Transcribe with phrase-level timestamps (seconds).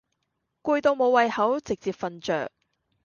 [0.63, 2.49] 攰到無胃口直接瞓著